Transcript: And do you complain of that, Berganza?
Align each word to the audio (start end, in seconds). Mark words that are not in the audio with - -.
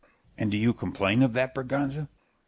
And 0.35 0.49
do 0.49 0.57
you 0.57 0.73
complain 0.73 1.21
of 1.21 1.33
that, 1.33 1.53
Berganza? 1.53 2.09